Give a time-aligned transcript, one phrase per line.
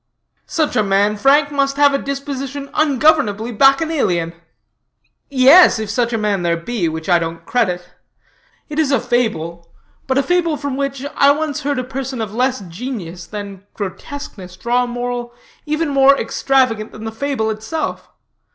[0.47, 4.33] '""Such a man, Frank, must have a disposition ungovernably bacchanalian."
[5.29, 7.87] "Yes, if such a man there be, which I don't credit.
[8.67, 9.71] It is a fable,
[10.07, 14.57] but a fable from which I once heard a person of less genius than grotesqueness
[14.57, 15.35] draw a moral
[15.67, 18.09] even more extravagant than the fable itself.